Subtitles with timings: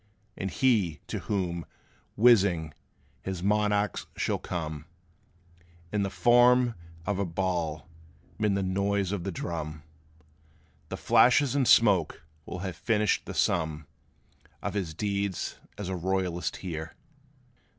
[0.35, 1.63] And he, to whom,
[2.17, 2.73] whizzing,
[3.21, 4.85] his monarch shall come,
[5.91, 6.73] In the form
[7.05, 7.87] of a ball,
[8.39, 9.83] 'mid the noise of the drum,
[10.89, 13.85] The flashes and smoke, will have finished the sum
[14.63, 16.95] Of his deeds as a royalist here!"